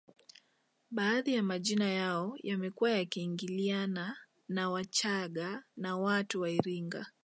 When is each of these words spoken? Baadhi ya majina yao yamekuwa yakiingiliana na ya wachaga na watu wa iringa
Baadhi 0.91 1.33
ya 1.33 1.43
majina 1.43 1.89
yao 1.89 2.37
yamekuwa 2.43 2.91
yakiingiliana 2.91 4.17
na 4.47 4.61
ya 4.61 4.69
wachaga 4.69 5.63
na 5.77 5.97
watu 5.97 6.41
wa 6.41 6.49
iringa 6.51 7.05